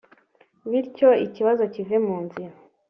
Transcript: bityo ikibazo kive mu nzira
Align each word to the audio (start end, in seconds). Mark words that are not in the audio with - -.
bityo 0.69 1.09
ikibazo 1.25 1.63
kive 1.73 1.97
mu 2.05 2.15
nzira 2.25 2.55